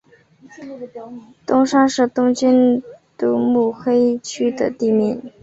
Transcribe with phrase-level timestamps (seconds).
[1.45, 2.81] 东山是东京
[3.15, 5.31] 都目黑区的地名。